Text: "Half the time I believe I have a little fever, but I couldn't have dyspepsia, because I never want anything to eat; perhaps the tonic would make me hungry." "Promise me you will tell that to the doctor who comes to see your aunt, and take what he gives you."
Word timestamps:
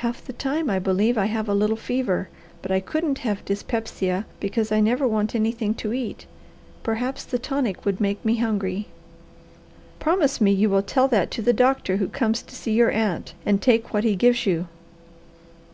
"Half 0.00 0.24
the 0.24 0.32
time 0.32 0.70
I 0.70 0.78
believe 0.78 1.18
I 1.18 1.26
have 1.26 1.50
a 1.50 1.54
little 1.54 1.76
fever, 1.76 2.30
but 2.62 2.70
I 2.70 2.80
couldn't 2.80 3.18
have 3.18 3.44
dyspepsia, 3.44 4.24
because 4.40 4.72
I 4.72 4.80
never 4.80 5.06
want 5.06 5.34
anything 5.34 5.74
to 5.74 5.92
eat; 5.92 6.24
perhaps 6.82 7.24
the 7.24 7.38
tonic 7.38 7.84
would 7.84 8.00
make 8.00 8.24
me 8.24 8.36
hungry." 8.36 8.86
"Promise 9.98 10.40
me 10.40 10.50
you 10.50 10.70
will 10.70 10.80
tell 10.82 11.08
that 11.08 11.30
to 11.32 11.42
the 11.42 11.52
doctor 11.52 11.98
who 11.98 12.08
comes 12.08 12.40
to 12.44 12.54
see 12.54 12.72
your 12.72 12.90
aunt, 12.90 13.34
and 13.44 13.60
take 13.60 13.92
what 13.92 14.04
he 14.04 14.16
gives 14.16 14.46
you." 14.46 14.66